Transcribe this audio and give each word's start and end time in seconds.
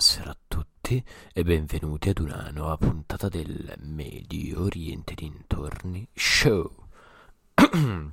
Buonasera 0.00 0.30
a 0.30 0.38
tutti 0.48 1.04
e 1.30 1.42
benvenuti 1.44 2.08
ad 2.08 2.20
una 2.20 2.48
nuova 2.54 2.78
puntata 2.78 3.28
del 3.28 3.74
Medio 3.80 4.62
Oriente 4.62 5.12
dintorni 5.12 6.08
show. 6.14 6.86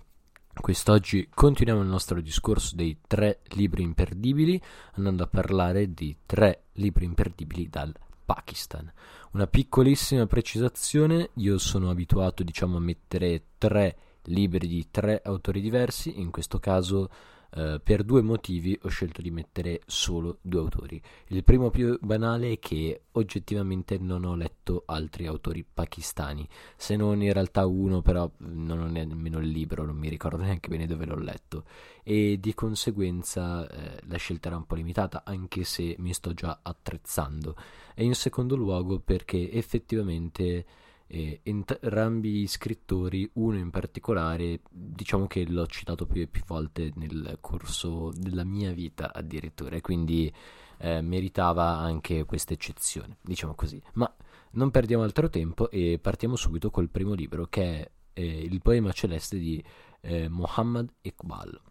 Quest'oggi 0.54 1.30
continuiamo 1.34 1.82
il 1.82 1.88
nostro 1.88 2.20
discorso 2.20 2.76
dei 2.76 3.00
tre 3.08 3.40
libri 3.52 3.84
imperdibili, 3.84 4.62
andando 4.96 5.24
a 5.24 5.28
parlare 5.28 5.94
di 5.94 6.14
tre 6.26 6.64
libri 6.74 7.06
imperdibili 7.06 7.70
dal 7.70 7.96
Pakistan. 8.26 8.92
Una 9.32 9.48
piccolissima 9.48 10.26
precisazione, 10.26 11.30
io 11.36 11.58
sono 11.58 11.90
abituato 11.90 12.44
diciamo 12.44 12.76
a 12.76 12.82
mettere 12.82 13.44
tre 13.58 13.98
libri 14.24 14.68
di 14.68 14.88
tre 14.92 15.22
autori 15.24 15.62
diversi, 15.62 16.20
in 16.20 16.32
questo 16.32 16.60
caso 16.60 17.10
eh, 17.58 17.80
per 17.84 18.04
due 18.04 18.22
motivi 18.22 18.78
ho 18.84 18.88
scelto 18.88 19.24
di 19.24 19.32
mettere 19.32 19.82
solo 19.88 20.38
due 20.42 20.60
autori. 20.60 21.02
Il 21.30 21.44
primo 21.44 21.72
più 21.72 21.98
banale 22.00 22.52
è 22.52 22.60
che 22.60 23.02
oggettivamente 23.14 23.98
non 23.98 24.26
ho 24.26 24.36
letto 24.36 24.84
altri 24.86 25.26
autori 25.26 25.66
pakistani, 25.66 26.48
se 26.76 26.96
non 26.96 27.24
in 27.24 27.34
realtà 27.34 27.66
uno, 27.66 28.02
però 28.04 28.30
non 28.38 28.80
ho 28.80 28.86
nemmeno 28.86 29.40
il 29.40 29.48
libro, 29.48 29.86
non 29.86 29.98
mi 29.98 30.08
ricordo 30.08 30.38
neanche 30.44 30.70
bene 30.70 30.86
dove 30.86 31.06
l'ho 31.06 31.18
letto 31.18 31.64
e 32.04 32.38
di 32.40 32.54
conseguenza 32.54 33.68
eh, 33.68 34.02
la 34.06 34.18
scelta 34.18 34.50
era 34.50 34.58
un 34.58 34.66
po' 34.66 34.76
limitata, 34.76 35.24
anche 35.26 35.64
se 35.64 35.96
mi 35.98 36.14
sto 36.14 36.34
già 36.34 36.60
attrezzando. 36.62 37.56
E 37.96 38.04
in 38.04 38.14
secondo 38.14 38.56
luogo 38.56 39.00
perché 39.00 39.52
effettivamente 39.52 40.66
eh, 41.08 41.40
entrambi 41.44 42.32
gli 42.32 42.48
scrittori, 42.48 43.30
uno 43.34 43.58
in 43.58 43.70
particolare, 43.70 44.62
diciamo 44.70 45.28
che 45.28 45.46
l'ho 45.48 45.66
citato 45.68 46.06
più 46.06 46.22
e 46.22 46.28
più 46.28 46.44
volte 46.46 46.92
nel 46.96 47.38
corso 47.42 48.12
della 48.16 48.44
mia 48.44 48.72
vita 48.74 49.14
addirittura, 49.14 49.76
e 49.76 49.82
quindi 49.82 50.32
eh, 50.80 51.02
meritava 51.02 51.78
anche 51.78 52.26
questa 52.26 52.54
eccezione, 52.54 53.18
diciamo 53.22 53.56
così. 53.56 53.82
Ma 53.94 54.14
non 54.52 54.72
perdiamo 54.72 55.04
altro 55.04 55.30
tempo 55.30 55.70
e 55.70 56.00
partiamo 56.02 56.36
subito 56.36 56.70
col 56.70 56.90
primo 56.90 57.14
libro 57.14 57.48
che 57.48 57.64
è 57.64 57.92
eh, 58.14 58.40
Il 58.42 58.62
poema 58.62 58.92
celeste 58.92 59.38
di 59.38 59.64
eh, 60.02 60.28
Muhammad 60.30 60.92
Iqbal. 61.02 61.62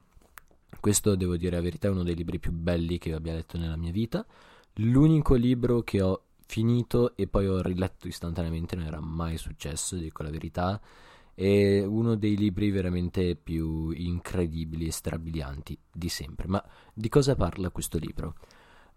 Questo, 0.81 1.17
devo 1.17 1.37
dire 1.37 1.57
la 1.57 1.63
verità, 1.63 1.89
è 1.89 1.91
uno 1.91 2.03
dei 2.05 2.15
libri 2.15 2.39
più 2.39 2.53
belli 2.53 2.99
che 2.99 3.13
abbia 3.13 3.35
letto 3.35 3.59
nella 3.59 3.77
mia 3.77 3.91
vita. 3.91 4.25
L'unico 4.75 5.35
libro 5.35 5.81
che 5.83 6.03
ho 6.03 6.26
finito 6.47 7.15
e 7.17 7.27
poi 7.27 7.47
ho 7.47 7.61
riletto 7.61 8.09
istantaneamente, 8.09 8.77
non 8.77 8.87
era 8.87 9.01
mai 9.01 9.37
successo, 9.37 9.97
dico 9.97 10.23
la 10.23 10.31
verità. 10.31 10.81
È 11.35 11.85
uno 11.85 12.15
dei 12.15 12.37
libri 12.37 12.71
veramente 12.71 13.37
più 13.37 13.91
incredibili 13.91 14.87
e 14.87 14.93
strabilianti 14.93 15.79
di 15.93 16.09
sempre. 16.09 16.47
Ma 16.47 16.65
di 16.95 17.09
cosa 17.11 17.37
parla 17.37 17.71
questo 17.71 17.99
libro? 17.99 18.37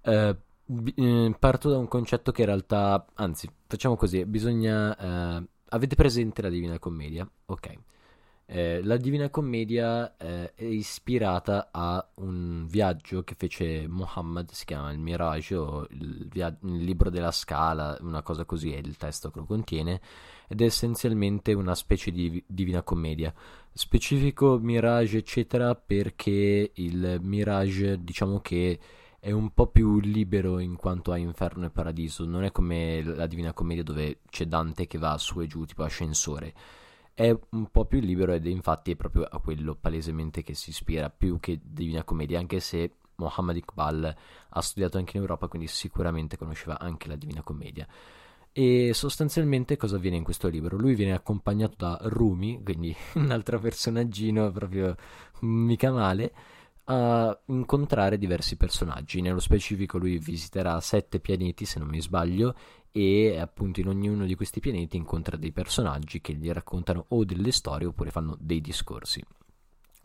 Uh, 0.04 1.36
parto 1.38 1.70
da 1.70 1.78
un 1.78 1.88
concetto 1.88 2.32
che 2.32 2.42
in 2.42 2.48
realtà, 2.48 3.06
anzi, 3.16 3.50
facciamo 3.68 3.96
così, 3.96 4.24
bisogna... 4.26 5.38
Uh, 5.38 5.48
avete 5.72 5.96
presente 5.96 6.42
la 6.42 6.50
Divina 6.50 6.80
Commedia? 6.80 7.30
Ok. 7.46 7.78
Eh, 8.52 8.82
la 8.82 8.98
Divina 8.98 9.30
Commedia 9.30 10.18
eh, 10.18 10.56
è 10.56 10.64
ispirata 10.64 11.70
a 11.70 12.04
un 12.16 12.66
viaggio 12.68 13.22
che 13.22 13.36
fece 13.38 13.88
Muhammad, 13.88 14.50
si 14.50 14.66
chiama 14.66 14.92
il 14.92 14.98
Mirage 14.98 15.56
o 15.56 15.86
il, 15.92 16.28
via- 16.28 16.58
il, 16.64 16.84
libro 16.84 17.12
della 17.12 17.30
scala, 17.30 17.96
una 18.02 18.24
cosa 18.24 18.46
così 18.46 18.74
è 18.74 18.78
il 18.78 18.98
testo 18.98 19.30
che 19.30 19.38
lo 19.38 19.46
contiene, 19.46 20.02
ed 20.48 20.62
è 20.62 20.64
essenzialmente 20.64 21.54
una 21.54 21.76
specie 21.76 22.10
di 22.10 22.44
Divina 22.48 22.82
Commedia. 22.82 23.32
Specifico 23.72 24.58
Mirage, 24.58 25.20
eccetera, 25.20 25.76
perché 25.76 26.72
il 26.74 27.20
Mirage, 27.22 28.04
diciamo 28.04 28.40
che 28.40 28.80
è 29.20 29.30
un 29.30 29.54
po' 29.54 29.68
più 29.68 30.00
libero 30.00 30.58
in 30.58 30.76
quanto 30.76 31.12
a 31.12 31.18
inferno 31.18 31.68
e 31.68 31.70
paradiso, 31.70 32.26
non 32.26 32.44
è 32.44 32.52
come 32.52 33.04
la 33.04 33.28
Divina 33.28 33.54
Commedia 33.54 33.84
dove 33.84 34.22
c'è 34.28 34.46
Dante 34.46 34.88
che 34.88 34.98
va 34.98 35.16
su 35.20 35.40
e 35.40 35.46
giù, 35.46 35.66
tipo 35.66 35.84
ascensore 35.84 36.54
è 37.20 37.38
un 37.50 37.70
po' 37.70 37.84
più 37.84 38.00
libero 38.00 38.32
ed 38.32 38.46
infatti 38.46 38.92
è 38.92 38.96
proprio 38.96 39.24
a 39.26 39.40
quello 39.40 39.76
palesemente 39.76 40.42
che 40.42 40.54
si 40.54 40.70
ispira 40.70 41.10
più 41.10 41.38
che 41.42 41.60
Divina 41.62 42.06
Commedia, 42.06 42.40
anche 42.40 42.62
se 42.62 42.94
Mohammed 43.16 43.58
Iqbal 43.58 44.16
ha 44.48 44.62
studiato 44.62 44.98
anche 44.98 45.18
in 45.18 45.24
Europa, 45.24 45.50
quindi 45.50 45.68
sicuramente 45.68 46.38
conosceva 46.38 46.80
anche 46.80 47.10
la 47.10 47.18
Divina 47.18 47.42
Commedia. 47.42 47.86
E 48.54 48.92
sostanzialmente 48.94 49.76
cosa 49.76 49.98
avviene 49.98 50.16
in 50.16 50.24
questo 50.24 50.48
libro? 50.48 50.78
Lui 50.78 50.96
viene 50.96 51.12
accompagnato 51.12 51.76
da 51.78 52.00
Rumi, 52.04 52.64
quindi 52.64 52.96
un 53.16 53.32
altro 53.32 53.60
personaggino 53.60 54.50
proprio 54.52 54.96
mica 55.42 55.92
male, 55.92 56.34
a 56.86 57.38
incontrare 57.48 58.18
diversi 58.18 58.56
personaggi. 58.56 59.20
Nello 59.20 59.40
specifico 59.40 59.98
lui 59.98 60.18
visiterà 60.20 60.80
sette 60.80 61.20
pianeti, 61.20 61.66
se 61.66 61.80
non 61.80 61.90
mi 61.90 62.00
sbaglio, 62.00 62.56
e 62.92 63.38
appunto 63.38 63.80
in 63.80 63.88
ognuno 63.88 64.26
di 64.26 64.36
questi 64.36 64.60
pianeti 64.60 64.98
incontra 64.98 65.38
dei 65.38 65.52
personaggi 65.52 66.22
che 66.22 66.34
gli 66.34 66.50
raccontano 66.52 67.06
o 67.10 67.24
delle 67.24 67.52
storie 67.52 67.88
oppure 67.88 68.12
fanno 68.12 68.36
dei 68.40 68.62
discorsi. 68.62 69.24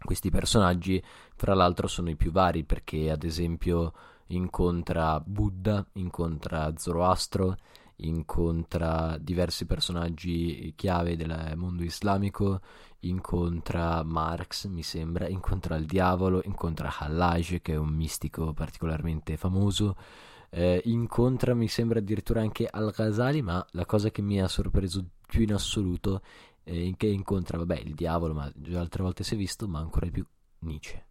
Questi 0.03 0.31
personaggi, 0.31 1.03
fra 1.35 1.55
l'altro, 1.55 1.87
sono 1.87 2.11
i 2.11 2.17
più 2.17 2.31
vari 2.31 2.65
perché, 2.65 3.11
ad 3.11 3.25
esempio, 3.25 3.93
incontra 4.29 5.19
Buddha, 5.21 5.85
incontra 5.95 6.75
Zoroastro, 6.77 7.57
incontra 7.97 9.17
diversi 9.19 9.65
personaggi 9.65 10.75
chiave 10.77 11.17
del 11.17 11.55
mondo 11.57 11.85
islamico, 11.85 12.61
incontra 13.01 14.03
Marx, 14.03 14.67
mi 14.67 14.83
sembra, 14.83 15.27
incontra 15.29 15.77
il 15.77 15.87
diavolo, 15.87 16.43
incontra 16.45 16.93
Hallaj, 16.99 17.61
che 17.63 17.73
è 17.73 17.77
un 17.77 17.91
mistico 17.91 18.53
particolarmente 18.53 19.39
famoso 19.39 19.97
eh, 20.57 20.81
incontra 20.85 21.53
mi 21.53 21.67
sembra 21.67 21.99
addirittura 21.99 22.41
anche 22.41 22.69
Al-Ghazali, 22.71 23.43
ma 23.43 23.65
la 23.73 23.85
cosa 23.85 24.13
che 24.13 24.23
mi 24.23 24.41
ha 24.41 24.47
sorpreso 24.47 25.05
più 25.27 25.43
in 25.43 25.53
assoluto 25.53 26.23
è 26.63 26.93
che 26.97 27.09
incontra, 27.09 27.59
vabbè, 27.59 27.81
il 27.81 27.95
diavolo, 27.95 28.35
ma 28.35 28.51
già 28.55 28.79
altre 28.79 29.03
volte 29.03 29.25
si 29.25 29.35
è 29.35 29.37
visto, 29.37 29.67
ma 29.67 29.81
ancora 29.81 30.07
di 30.07 30.13
più 30.13 30.25
Nietzsche. 30.61 31.07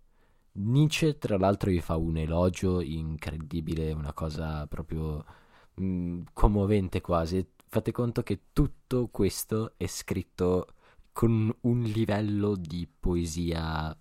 Nietzsche, 0.54 1.18
tra 1.18 1.38
l'altro, 1.38 1.70
gli 1.70 1.82
fa 1.82 1.98
un 1.98 2.16
elogio 2.16 2.80
incredibile, 2.80 3.92
una 3.92 4.14
cosa 4.14 4.66
proprio 4.68 5.26
mh, 5.74 5.86
mm, 5.86 6.22
commovente 6.32 7.02
quasi. 7.02 7.46
Fate 7.68 7.92
conto 7.92 8.24
che 8.24 8.44
tutto 8.54 9.10
questo 9.12 9.74
è 9.76 9.88
scritto 9.88 10.68
con 11.12 11.54
un 11.62 11.82
livello 11.82 12.56
di 12.56 12.88
poesia 12.88 13.94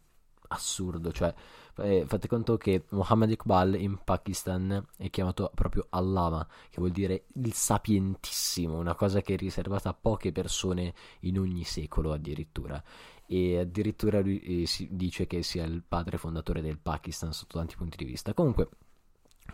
assurdo, 0.52 1.12
cioè 1.12 1.34
eh, 1.78 2.04
fate 2.06 2.28
conto 2.28 2.56
che 2.56 2.84
Muhammad 2.90 3.30
Iqbal 3.30 3.74
in 3.80 3.98
Pakistan 4.04 4.84
è 4.96 5.10
chiamato 5.10 5.50
proprio 5.54 5.86
Allama, 5.90 6.46
che 6.68 6.78
vuol 6.78 6.90
dire 6.90 7.24
il 7.34 7.52
sapientissimo, 7.52 8.78
una 8.78 8.94
cosa 8.94 9.20
che 9.20 9.34
è 9.34 9.36
riservata 9.36 9.88
a 9.88 9.96
poche 9.98 10.32
persone 10.32 10.94
in 11.20 11.38
ogni 11.38 11.64
secolo 11.64 12.12
addirittura. 12.12 12.82
E 13.26 13.58
addirittura 13.58 14.20
lui 14.20 14.40
eh, 14.40 14.66
si 14.66 14.88
dice 14.90 15.26
che 15.26 15.42
sia 15.42 15.64
il 15.64 15.82
padre 15.86 16.18
fondatore 16.18 16.60
del 16.60 16.78
Pakistan 16.78 17.32
sotto 17.32 17.56
tanti 17.58 17.76
punti 17.76 17.96
di 17.96 18.04
vista. 18.04 18.34
Comunque, 18.34 18.68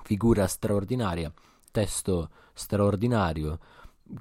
figura 0.03 0.47
straordinaria, 0.47 1.33
testo 1.71 2.31
straordinario 2.53 3.61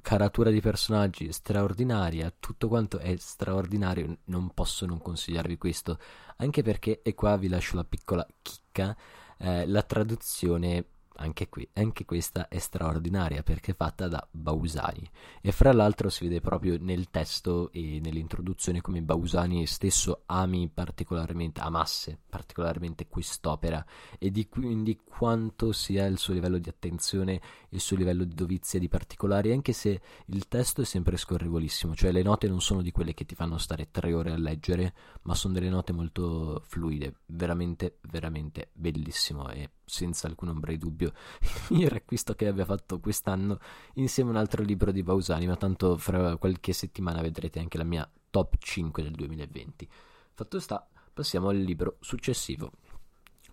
caratura 0.02 0.50
di 0.50 0.60
personaggi 0.60 1.32
straordinaria, 1.32 2.32
tutto 2.38 2.68
quanto 2.68 2.98
è 2.98 3.14
straordinario, 3.16 4.18
non 4.24 4.50
posso 4.54 4.86
non 4.86 5.00
consigliarvi 5.00 5.56
questo, 5.56 5.98
anche 6.36 6.62
perché, 6.62 7.00
e 7.02 7.14
qua 7.14 7.36
vi 7.36 7.48
lascio 7.48 7.76
la 7.76 7.84
piccola 7.84 8.26
chicca, 8.42 8.96
eh, 9.38 9.66
la 9.66 9.82
traduzione 9.82 10.84
anche 11.18 11.48
qui, 11.48 11.68
anche 11.74 12.04
questa 12.04 12.48
è 12.48 12.58
straordinaria 12.58 13.42
perché 13.42 13.72
è 13.72 13.74
fatta 13.74 14.08
da 14.08 14.26
Bausani. 14.30 15.08
E 15.40 15.52
fra 15.52 15.72
l'altro 15.72 16.08
si 16.08 16.24
vede 16.24 16.40
proprio 16.40 16.76
nel 16.80 17.10
testo 17.10 17.70
e 17.72 18.00
nell'introduzione 18.02 18.80
come 18.80 19.02
Bausani 19.02 19.66
stesso 19.66 20.22
ami 20.26 20.68
particolarmente, 20.68 21.60
amasse 21.60 22.18
particolarmente 22.28 23.08
quest'opera. 23.08 23.84
E 24.18 24.30
di 24.30 24.48
quindi 24.48 24.98
quanto 25.04 25.72
sia 25.72 26.06
il 26.06 26.18
suo 26.18 26.34
livello 26.34 26.58
di 26.58 26.68
attenzione, 26.68 27.40
il 27.70 27.80
suo 27.80 27.96
livello 27.96 28.24
di 28.24 28.34
dovizia 28.34 28.78
di 28.78 28.88
particolari, 28.88 29.52
anche 29.52 29.72
se 29.72 30.00
il 30.26 30.46
testo 30.48 30.82
è 30.82 30.84
sempre 30.84 31.16
scorrevolissimo, 31.16 31.94
cioè 31.94 32.12
le 32.12 32.22
note 32.22 32.48
non 32.48 32.60
sono 32.60 32.82
di 32.82 32.92
quelle 32.92 33.14
che 33.14 33.24
ti 33.24 33.34
fanno 33.34 33.58
stare 33.58 33.90
tre 33.90 34.12
ore 34.12 34.32
a 34.32 34.38
leggere, 34.38 34.94
ma 35.22 35.34
sono 35.34 35.54
delle 35.54 35.68
note 35.68 35.92
molto 35.92 36.62
fluide, 36.66 37.16
veramente, 37.26 37.98
veramente 38.02 38.70
bellissimo 38.72 39.48
e 39.50 39.70
senza 39.88 40.26
alcun 40.26 40.48
ombra 40.48 40.70
di 40.70 40.78
dubbio 40.78 41.12
il 41.40 41.48
miglior 41.70 41.94
acquisto 41.94 42.34
che 42.34 42.46
abbia 42.46 42.64
fatto 42.64 43.00
quest'anno 43.00 43.58
insieme 43.94 44.30
a 44.30 44.32
un 44.34 44.38
altro 44.38 44.62
libro 44.62 44.92
di 44.92 45.02
Bausani, 45.02 45.46
ma 45.46 45.56
tanto 45.56 45.96
fra 45.96 46.36
qualche 46.36 46.72
settimana 46.72 47.20
vedrete 47.20 47.58
anche 47.58 47.78
la 47.78 47.84
mia 47.84 48.08
top 48.30 48.56
5 48.58 49.02
del 49.02 49.12
2020. 49.12 49.88
Fatto 50.34 50.60
sta, 50.60 50.86
passiamo 51.12 51.48
al 51.48 51.58
libro 51.58 51.96
successivo. 52.00 52.70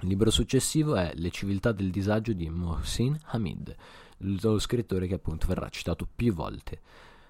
Il 0.02 0.10
libro 0.10 0.30
successivo 0.30 0.96
è 0.96 1.14
Le 1.16 1.32
civiltà 1.32 1.72
del 1.72 1.90
disagio 1.90 2.34
di 2.34 2.50
Mohsin 2.50 3.18
Hamid, 3.28 3.76
lo 4.20 4.60
scrittore 4.60 5.08
che 5.08 5.16
appunto 5.16 5.48
verrà 5.48 5.70
citato 5.70 6.08
più 6.14 6.34
volte. 6.34 6.82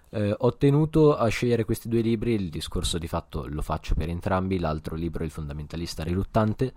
Eh, 0.10 0.34
ho 0.38 0.56
tenuto 0.56 1.16
a 1.16 1.28
scegliere 1.28 1.66
questi 1.66 1.90
due 1.90 2.02
libri, 2.02 2.34
il 2.34 2.50
discorso 2.50 2.98
di 2.98 3.08
fatto 3.08 3.46
lo 3.48 3.62
faccio 3.62 3.96
per 3.96 4.10
entrambi, 4.10 4.60
l'altro 4.60 4.96
libro 4.96 5.24
è 5.24 5.26
Il 5.26 5.32
fondamentalista 5.32 6.04
riluttante, 6.04 6.74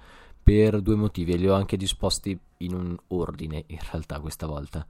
per 0.49 0.81
due 0.81 0.95
motivi 0.95 1.33
e 1.33 1.37
li 1.37 1.47
ho 1.47 1.53
anche 1.53 1.77
disposti 1.77 2.39
in 2.59 2.73
un 2.73 2.97
ordine 3.09 3.65
in 3.67 3.77
realtà 3.91 4.19
questa 4.19 4.47
volta. 4.47 4.87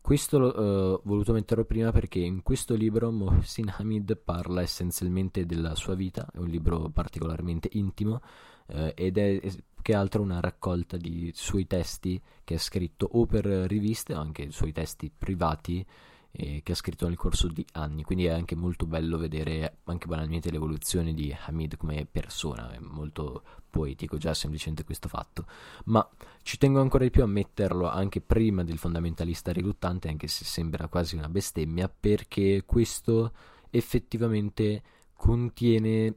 Questo 0.00 0.38
l'ho 0.38 0.94
uh, 0.94 1.00
voluto 1.04 1.34
metterlo 1.34 1.66
prima 1.66 1.92
perché 1.92 2.18
in 2.18 2.42
questo 2.42 2.74
libro 2.74 3.10
Mohsin 3.10 3.74
Hamid 3.76 4.16
parla 4.16 4.62
essenzialmente 4.62 5.44
della 5.44 5.74
sua 5.74 5.94
vita, 5.94 6.26
è 6.32 6.38
un 6.38 6.46
libro 6.46 6.88
particolarmente 6.88 7.68
intimo 7.72 8.22
uh, 8.68 8.90
ed 8.94 9.18
è 9.18 9.38
che 9.82 9.94
altro 9.94 10.22
una 10.22 10.40
raccolta 10.40 10.96
di 10.96 11.30
suoi 11.34 11.66
testi 11.66 12.18
che 12.42 12.54
ha 12.54 12.58
scritto 12.58 13.06
o 13.12 13.26
per 13.26 13.44
riviste 13.44 14.14
o 14.14 14.18
anche 14.18 14.50
suoi 14.50 14.72
testi 14.72 15.12
privati 15.14 15.84
eh, 16.32 16.62
che 16.62 16.72
ha 16.72 16.74
scritto 16.74 17.06
nel 17.06 17.16
corso 17.16 17.46
di 17.48 17.64
anni, 17.72 18.02
quindi 18.02 18.24
è 18.24 18.30
anche 18.30 18.56
molto 18.56 18.86
bello 18.86 19.18
vedere 19.18 19.78
anche 19.84 20.06
banalmente 20.06 20.50
l'evoluzione 20.50 21.12
di 21.12 21.34
Hamid 21.46 21.76
come 21.76 22.06
persona, 22.10 22.72
è 22.72 22.78
molto 22.78 23.42
poetico 23.68 24.16
già 24.16 24.34
semplicemente 24.34 24.84
questo 24.84 25.08
fatto, 25.08 25.46
ma 25.84 26.06
ci 26.42 26.58
tengo 26.58 26.80
ancora 26.80 27.04
di 27.04 27.10
più 27.10 27.22
a 27.22 27.26
metterlo 27.26 27.88
anche 27.88 28.20
prima 28.20 28.64
del 28.64 28.78
fondamentalista 28.78 29.52
riluttante, 29.52 30.08
anche 30.08 30.26
se 30.26 30.44
sembra 30.44 30.88
quasi 30.88 31.16
una 31.16 31.28
bestemmia, 31.28 31.88
perché 31.88 32.64
questo 32.66 33.32
effettivamente 33.70 34.82
contiene 35.14 36.16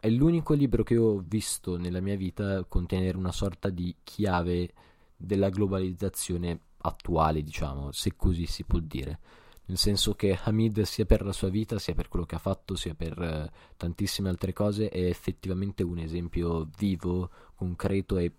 è 0.00 0.10
l'unico 0.10 0.52
libro 0.52 0.82
che 0.82 0.98
ho 0.98 1.22
visto 1.26 1.78
nella 1.78 2.00
mia 2.00 2.16
vita 2.16 2.64
contenere 2.64 3.16
una 3.16 3.32
sorta 3.32 3.70
di 3.70 3.96
chiave 4.04 4.70
della 5.16 5.48
globalizzazione 5.48 6.60
attuale, 6.84 7.42
diciamo, 7.42 7.92
se 7.92 8.14
così 8.16 8.46
si 8.46 8.64
può 8.64 8.78
dire. 8.78 9.18
Nel 9.66 9.78
senso 9.78 10.14
che 10.14 10.38
Hamid, 10.42 10.82
sia 10.82 11.06
per 11.06 11.24
la 11.24 11.32
sua 11.32 11.48
vita, 11.48 11.78
sia 11.78 11.94
per 11.94 12.08
quello 12.08 12.26
che 12.26 12.34
ha 12.34 12.38
fatto, 12.38 12.76
sia 12.76 12.94
per 12.94 13.18
eh, 13.20 13.50
tantissime 13.76 14.28
altre 14.28 14.52
cose, 14.52 14.90
è 14.90 15.02
effettivamente 15.06 15.82
un 15.82 15.98
esempio 15.98 16.68
vivo, 16.76 17.30
concreto 17.54 18.18
e 18.18 18.32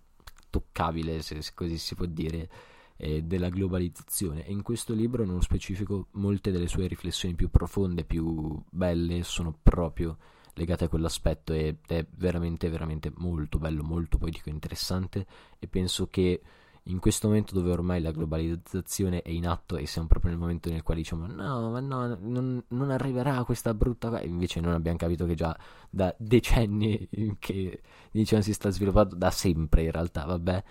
toccabile, 0.50 1.22
se, 1.22 1.40
così 1.52 1.78
si 1.78 1.96
può 1.96 2.06
dire, 2.06 2.48
eh, 2.96 3.22
della 3.22 3.48
globalizzazione. 3.48 4.46
E 4.46 4.52
in 4.52 4.62
questo 4.62 4.94
libro, 4.94 5.24
nello 5.24 5.40
specifico, 5.40 6.06
molte 6.12 6.52
delle 6.52 6.68
sue 6.68 6.86
riflessioni 6.86 7.34
più 7.34 7.50
profonde, 7.50 8.04
più 8.04 8.62
belle, 8.70 9.24
sono 9.24 9.56
proprio 9.60 10.16
legate 10.54 10.84
a 10.84 10.88
quell'aspetto 10.88 11.52
ed 11.52 11.78
è 11.86 12.06
veramente, 12.16 12.70
veramente 12.70 13.12
molto 13.16 13.58
bello, 13.58 13.82
molto 13.82 14.16
poetico 14.16 14.48
interessante. 14.48 15.26
E 15.58 15.66
penso 15.66 16.08
che 16.08 16.40
in 16.88 17.00
questo 17.00 17.26
momento 17.28 17.54
dove 17.54 17.72
ormai 17.72 18.00
la 18.00 18.12
globalizzazione 18.12 19.22
è 19.22 19.30
in 19.30 19.46
atto 19.46 19.76
e 19.76 19.86
siamo 19.86 20.06
proprio 20.06 20.30
nel 20.30 20.40
momento 20.40 20.70
nel 20.70 20.82
quale 20.82 21.00
diciamo 21.00 21.26
no, 21.26 21.70
ma 21.70 21.80
no, 21.80 22.16
non, 22.20 22.62
non 22.68 22.90
arriverà 22.90 23.42
questa 23.44 23.74
brutta 23.74 24.08
cosa, 24.10 24.22
invece 24.22 24.60
non 24.60 24.72
abbiamo 24.72 24.96
capito 24.96 25.26
che 25.26 25.34
già 25.34 25.56
da 25.90 26.14
decenni 26.18 27.08
che 27.38 27.82
diciamo 28.10 28.42
si 28.42 28.52
sta 28.52 28.70
sviluppando 28.70 29.16
da 29.16 29.30
sempre 29.30 29.82
in 29.84 29.90
realtà, 29.90 30.24
vabbè. 30.24 30.64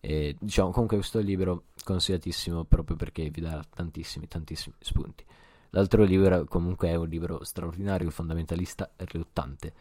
E, 0.00 0.36
diciamo 0.38 0.70
comunque 0.70 0.96
questo 0.96 1.18
libro 1.18 1.64
consigliatissimo 1.82 2.64
proprio 2.64 2.96
perché 2.96 3.28
vi 3.30 3.40
dà 3.40 3.62
tantissimi, 3.74 4.26
tantissimi 4.26 4.74
spunti. 4.78 5.24
L'altro 5.70 6.02
libro 6.04 6.44
comunque 6.46 6.88
è 6.88 6.94
un 6.94 7.08
libro 7.08 7.44
straordinario, 7.44 8.08
fondamentalista 8.10 8.92
e 8.96 9.04
riluttante 9.06 9.72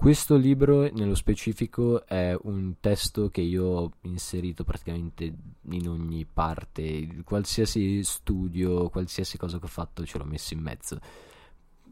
questo 0.00 0.36
libro, 0.36 0.90
nello 0.94 1.14
specifico, 1.14 2.06
è 2.06 2.34
un 2.44 2.76
testo 2.80 3.28
che 3.28 3.42
io 3.42 3.64
ho 3.66 3.92
inserito 4.04 4.64
praticamente 4.64 5.30
in 5.72 5.88
ogni 5.90 6.24
parte, 6.24 7.22
qualsiasi 7.22 8.02
studio, 8.02 8.88
qualsiasi 8.88 9.36
cosa 9.36 9.58
che 9.58 9.66
ho 9.66 9.68
fatto 9.68 10.06
ce 10.06 10.16
l'ho 10.16 10.24
messo 10.24 10.54
in 10.54 10.60
mezzo. 10.60 10.98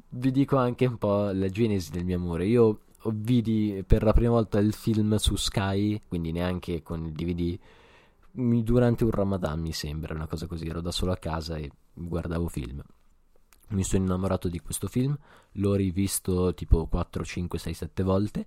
Vi 0.08 0.30
dico 0.30 0.56
anche 0.56 0.86
un 0.86 0.96
po' 0.96 1.30
la 1.32 1.50
genesi 1.50 1.90
del 1.90 2.06
mio 2.06 2.16
amore. 2.16 2.46
Io 2.46 2.80
vidi 3.12 3.84
per 3.86 4.02
la 4.02 4.14
prima 4.14 4.30
volta 4.30 4.58
il 4.58 4.72
film 4.72 5.16
su 5.16 5.36
Sky, 5.36 6.00
quindi 6.08 6.32
neanche 6.32 6.82
con 6.82 7.04
il 7.04 7.12
DVD, 7.12 7.58
durante 8.30 9.04
un 9.04 9.10
Ramadan 9.10 9.60
mi 9.60 9.72
sembra, 9.72 10.14
una 10.14 10.26
cosa 10.26 10.46
così, 10.46 10.66
ero 10.66 10.80
da 10.80 10.92
solo 10.92 11.12
a 11.12 11.18
casa 11.18 11.56
e 11.56 11.70
guardavo 11.92 12.48
film 12.48 12.82
mi 13.70 13.84
sono 13.84 14.04
innamorato 14.04 14.48
di 14.48 14.60
questo 14.60 14.88
film, 14.88 15.16
l'ho 15.52 15.74
rivisto 15.74 16.54
tipo 16.54 16.86
4, 16.86 17.24
5, 17.24 17.58
6, 17.58 17.74
7 17.74 18.02
volte 18.02 18.46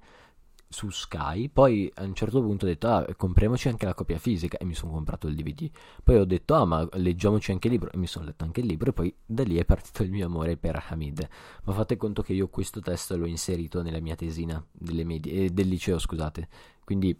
su 0.71 0.89
Sky, 0.89 1.49
poi 1.49 1.91
a 1.95 2.03
un 2.03 2.13
certo 2.13 2.41
punto 2.41 2.63
ho 2.63 2.67
detto 2.67 2.87
ah 2.87 3.05
compriamoci 3.15 3.67
anche 3.67 3.85
la 3.85 3.93
copia 3.93 4.17
fisica 4.17 4.57
e 4.57 4.63
mi 4.63 4.73
sono 4.73 4.93
comprato 4.93 5.27
il 5.27 5.35
DVD, 5.35 5.69
poi 6.01 6.15
ho 6.15 6.25
detto 6.25 6.53
ah 6.53 6.65
ma 6.65 6.87
leggiamoci 6.93 7.51
anche 7.51 7.67
il 7.67 7.73
libro 7.73 7.91
e 7.91 7.97
mi 7.97 8.07
sono 8.07 8.25
letto 8.25 8.45
anche 8.45 8.61
il 8.61 8.67
libro 8.67 8.89
e 8.89 8.93
poi 8.93 9.13
da 9.25 9.43
lì 9.43 9.57
è 9.57 9.65
partito 9.65 10.01
il 10.03 10.11
mio 10.11 10.25
amore 10.25 10.55
per 10.55 10.81
Hamid, 10.89 11.27
ma 11.65 11.73
fate 11.73 11.97
conto 11.97 12.21
che 12.21 12.33
io 12.33 12.47
questo 12.47 12.79
testo 12.79 13.17
l'ho 13.17 13.25
inserito 13.25 13.81
nella 13.81 13.99
mia 13.99 14.15
tesina 14.15 14.63
medie, 14.79 15.45
eh, 15.45 15.49
del 15.49 15.67
liceo 15.67 15.99
scusate, 15.99 16.47
quindi 16.85 17.19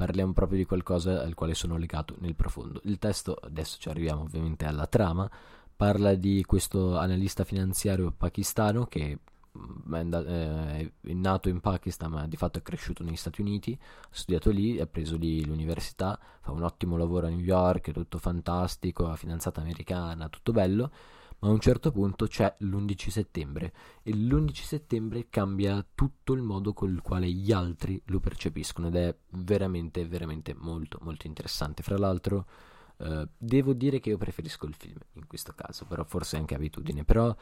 parliamo 0.00 0.32
proprio 0.32 0.56
di 0.56 0.64
qualcosa 0.64 1.22
al 1.22 1.34
quale 1.34 1.52
sono 1.52 1.76
legato 1.76 2.16
nel 2.20 2.34
profondo. 2.34 2.80
Il 2.84 2.98
testo, 2.98 3.34
adesso 3.34 3.76
ci 3.78 3.90
arriviamo 3.90 4.22
ovviamente 4.22 4.64
alla 4.64 4.86
trama, 4.86 5.30
parla 5.80 6.14
di 6.14 6.44
questo 6.46 6.98
analista 6.98 7.42
finanziario 7.42 8.12
pakistano 8.14 8.84
che 8.84 9.20
mm, 9.56 9.94
è, 9.94 11.12
nato 11.14 11.48
in 11.48 11.60
Pakistan 11.60 12.10
ma 12.10 12.26
di 12.26 12.36
fatto 12.36 12.58
è 12.58 12.62
cresciuto 12.62 13.02
negli 13.02 13.16
Stati 13.16 13.40
Uniti, 13.40 13.78
ha 13.80 14.08
studiato 14.10 14.50
lì, 14.50 14.78
ha 14.78 14.84
preso 14.84 15.16
lì 15.16 15.42
l'università, 15.42 16.20
fa 16.42 16.50
un 16.52 16.64
ottimo 16.64 16.98
lavoro 16.98 17.28
a 17.28 17.30
New 17.30 17.38
York, 17.38 17.88
è 17.88 17.92
tutto 17.94 18.18
fantastico, 18.18 19.08
ha 19.08 19.16
fidanzata 19.16 19.62
americana, 19.62 20.28
tutto 20.28 20.52
bello, 20.52 20.92
ma 21.38 21.48
a 21.48 21.50
un 21.50 21.60
certo 21.60 21.90
punto 21.92 22.26
c'è 22.26 22.56
l'11 22.58 23.08
settembre 23.08 23.72
e 24.02 24.12
l'11 24.12 24.52
settembre 24.52 25.28
cambia 25.30 25.82
tutto 25.94 26.34
il 26.34 26.42
modo 26.42 26.74
con 26.74 26.90
il 26.92 27.00
quale 27.00 27.30
gli 27.30 27.52
altri 27.52 27.98
lo 28.08 28.20
percepiscono 28.20 28.88
ed 28.88 28.96
è 28.96 29.16
veramente, 29.30 30.06
veramente 30.06 30.54
molto, 30.54 30.98
molto 31.00 31.26
interessante. 31.26 31.82
Fra 31.82 31.96
l'altro 31.96 32.44
Uh, 33.00 33.26
devo 33.38 33.72
dire 33.72 33.98
che 33.98 34.10
io 34.10 34.18
preferisco 34.18 34.66
il 34.66 34.74
film 34.74 34.98
in 35.14 35.26
questo 35.26 35.54
caso, 35.54 35.86
però 35.86 36.04
forse 36.04 36.36
è 36.36 36.40
anche 36.40 36.54
abitudine. 36.54 37.02
Però 37.04 37.34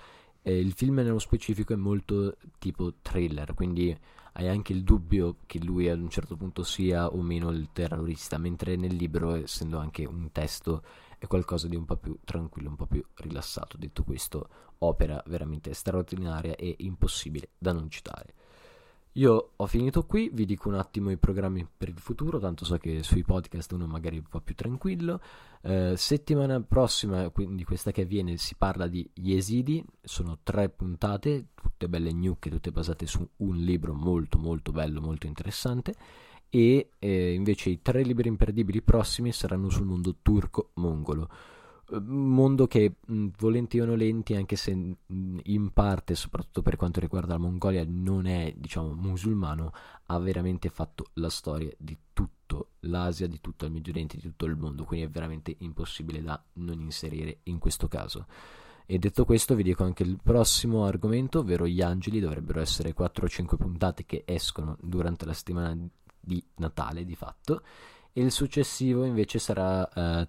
eh, 0.43 0.59
il 0.59 0.73
film 0.73 0.97
nello 0.97 1.19
specifico 1.19 1.73
è 1.73 1.77
molto 1.77 2.37
tipo 2.59 2.95
thriller, 3.03 3.55
quindi 3.55 3.97
hai 4.35 4.49
anche 4.49 4.73
il 4.73 4.85
dubbio 4.85 5.39
che 5.47 5.59
lui 5.59 5.89
ad 5.89 6.01
un 6.01 6.11
certo 6.11 6.37
punto 6.37 6.63
sia 6.63 7.09
o 7.09 7.21
meno 7.23 7.51
il 7.51 7.71
terrorista, 7.73 8.39
mentre 8.39 8.77
nel 8.77 8.95
libro, 8.95 9.35
essendo 9.35 9.79
anche 9.79 10.05
un 10.05 10.31
testo, 10.31 10.85
è 11.19 11.27
qualcosa 11.27 11.67
di 11.67 11.75
un 11.75 11.85
po' 11.85 11.97
più 11.97 12.17
tranquillo, 12.25 12.69
un 12.69 12.77
po' 12.77 12.87
più 12.87 13.05
rilassato. 13.15 13.77
Detto 13.77 14.05
questo, 14.05 14.49
opera 14.79 15.21
veramente 15.27 15.75
straordinaria 15.75 16.55
e 16.55 16.77
impossibile 16.79 17.49
da 17.59 17.73
non 17.73 17.91
citare. 17.91 18.35
Io 19.19 19.51
ho 19.57 19.67
finito 19.67 20.05
qui, 20.05 20.31
vi 20.33 20.45
dico 20.45 20.69
un 20.69 20.77
attimo 20.77 21.11
i 21.11 21.17
programmi 21.17 21.67
per 21.77 21.89
il 21.89 21.99
futuro, 21.99 22.39
tanto 22.39 22.65
so 22.65 22.77
che 22.77 23.03
sui 23.03 23.25
podcast 23.25 23.73
uno 23.73 23.89
magari 23.89 24.23
va 24.31 24.41
più 24.41 24.55
tranquillo. 24.55 25.21
Eh, 25.61 25.95
settimana 25.97 26.61
prossima, 26.61 27.29
quindi 27.31 27.65
questa 27.65 27.91
che 27.91 28.03
avviene, 28.03 28.37
si 28.37 28.55
parla 28.55 28.87
di 28.87 29.11
Yesidi, 29.15 29.85
sono 30.01 30.39
tre 30.45 30.69
puntate, 30.69 31.47
tutte 31.53 31.89
belle 31.89 32.13
gnocche, 32.13 32.49
tutte 32.49 32.71
basate 32.71 33.07
su 33.07 33.29
un 33.39 33.57
libro 33.57 33.93
molto 33.93 34.39
molto 34.39 34.71
bello, 34.71 35.01
molto 35.01 35.27
interessante. 35.27 35.97
E 36.49 36.91
eh, 37.01 37.33
invece 37.33 37.71
i 37.71 37.83
tre 37.83 38.03
libri 38.03 38.29
imperdibili 38.29 38.83
prossimi 38.83 39.33
saranno 39.33 39.69
sul 39.69 39.85
mondo 39.85 40.15
turco-mongolo 40.23 41.29
mondo 41.91 42.67
che 42.67 42.97
mh, 43.07 43.29
volenti 43.39 43.81
o 43.81 43.87
nolenti, 43.87 44.35
anche 44.35 44.57
se 44.57 44.75
mh, 44.75 45.39
in 45.45 45.73
parte, 45.73 46.15
soprattutto 46.15 46.63
per 46.63 46.77
quanto 46.77 47.01
riguarda 47.01 47.35
la 47.35 47.39
Mongolia, 47.39 47.85
non 47.87 48.27
è 48.27 48.55
diciamo 48.57 48.93
musulmano, 48.93 49.73
ha 50.07 50.19
veramente 50.19 50.69
fatto 50.69 51.07
la 51.15 51.31
storia 51.31 51.73
di 51.79 51.97
tutto 52.13 52.73
l'Asia, 52.81 53.27
di 53.27 53.41
tutto 53.41 53.65
il 53.65 53.73
Medio 53.73 53.93
Oriente, 53.93 54.17
di 54.17 54.23
tutto 54.23 54.47
il 54.47 54.57
mondo, 54.57 54.85
quindi 54.85 55.07
è 55.07 55.11
veramente 55.11 55.55
impossibile 55.59 56.23
da 56.23 56.43
non 56.55 56.81
inserire 56.81 57.41
in 57.45 57.59
questo 57.59 57.89
caso. 57.89 58.27
E 58.91 58.99
detto 58.99 59.27
questo, 59.27 59.55
vi 59.55 59.63
dico 59.63 59.85
anche 59.85 60.03
il 60.03 60.19
prossimo 60.23 60.87
argomento, 60.87 61.41
ovvero 61.41 61.67
gli 61.67 61.83
angeli. 61.83 62.21
Dovrebbero 62.21 62.61
essere 62.61 62.95
4 62.95 63.27
o 63.27 63.29
5 63.29 63.59
puntate 63.59 64.07
che 64.07 64.23
escono 64.25 64.79
durante 64.81 65.27
la 65.27 65.35
settimana 65.35 65.77
di 66.19 66.43
Natale, 66.57 67.05
di 67.05 67.15
fatto. 67.15 67.63
E 68.15 68.23
il 68.23 68.33
successivo 68.33 69.05
invece 69.05 69.39
sarà 69.39 69.87
eh, 69.91 70.29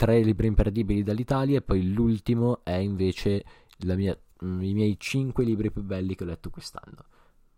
tre 0.00 0.22
libri 0.22 0.46
imperdibili 0.46 1.02
dall'Italia 1.02 1.58
e 1.58 1.60
poi 1.60 1.92
l'ultimo 1.92 2.64
è 2.64 2.72
invece 2.72 3.44
mia, 3.84 4.18
mm, 4.42 4.62
i 4.62 4.72
miei 4.72 4.98
cinque 4.98 5.44
libri 5.44 5.70
più 5.70 5.82
belli 5.82 6.14
che 6.14 6.24
ho 6.24 6.26
letto 6.26 6.48
quest'anno. 6.48 7.04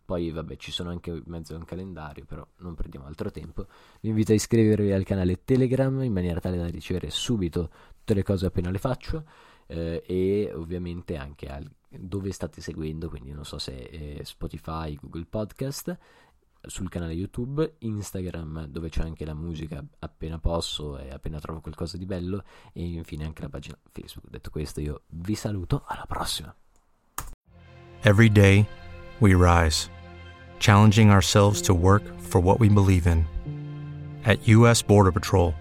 Poi 0.05 0.29
vabbè 0.33 0.57
ci 0.57 0.73
sono 0.73 0.91
anche 0.91 1.11
in 1.11 1.23
mezzo 1.27 1.55
a 1.55 1.59
un 1.59 1.65
calendario, 1.65 2.25
però 2.25 2.45
non 2.59 2.75
perdiamo 2.75 3.07
altro 3.07 3.31
tempo. 3.31 3.69
Vi 4.01 4.09
invito 4.09 4.33
a 4.33 4.35
iscrivervi 4.35 4.91
al 4.91 5.05
canale 5.05 5.45
Telegram 5.45 6.03
in 6.03 6.13
maniera 6.13 6.41
tale 6.41 6.57
da 6.57 6.67
ricevere 6.67 7.11
subito 7.11 7.71
tutte 7.99 8.15
le 8.15 8.25
cose 8.25 8.47
appena 8.47 8.73
le 8.73 8.79
faccio 8.79 9.25
eh, 9.69 10.03
e 10.05 10.51
ovviamente 10.53 11.15
anche 11.15 11.47
al, 11.47 11.71
dove 11.89 12.33
state 12.33 12.61
seguendo, 12.61 13.09
quindi 13.09 13.31
non 13.31 13.45
so 13.45 13.61
se 13.61 13.89
è 13.89 14.25
Spotify, 14.25 14.99
Google 15.01 15.27
Podcast 15.31 15.97
sul 16.67 16.89
canale 16.89 17.13
YouTube, 17.13 17.77
Instagram 17.79 18.67
dove 18.67 18.89
c'è 18.89 19.03
anche 19.03 19.25
la 19.25 19.35
musica 19.35 19.85
appena 19.99 20.39
posso 20.39 20.99
e 20.99 21.11
appena 21.11 21.39
trovo 21.41 21.61
qualcosa 21.61 21.97
di 21.97 22.07
bello 22.07 22.45
e 22.73 22.85
infine 22.85 23.25
anche 23.25 23.43
la 23.43 23.49
pagina 23.49 23.77
Facebook. 23.91 24.31
Detto 24.31 24.51
questo 24.51 24.81
io 24.81 25.03
vi 25.09 25.35
saluto, 25.35 25.85
alla 25.87 26.07
prossima. 26.07 26.55
Every 28.03 28.31
day 28.31 28.67
we 29.21 29.35
rise, 29.35 29.89
challenging 30.59 31.11
ourselves 31.11 31.61
to 31.63 31.75
work 31.75 32.03
for 32.19 32.41
what 32.41 32.59
we 32.59 32.69
believe 32.69 33.07
in. 33.07 33.25
At 34.25 34.47
US 34.49 34.83
Border 34.83 35.13
Patrol, 35.13 35.55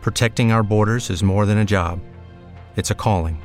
protecting 0.00 0.52
our 0.52 0.62
borders 0.62 1.08
is 1.10 1.22
more 1.22 1.46
than 1.46 1.58
a 1.58 1.64
job. 1.64 2.00
It's 2.76 2.90
a 2.90 2.94
calling. 2.94 3.40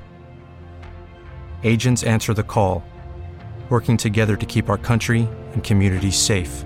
Agents 1.64 2.04
answer 2.04 2.34
the 2.34 2.44
call, 2.44 2.84
working 3.70 3.98
together 3.98 4.36
to 4.36 4.46
keep 4.46 4.70
our 4.70 4.78
country 4.78 5.28
and 5.54 5.64
communities 5.64 6.18
safe. 6.18 6.66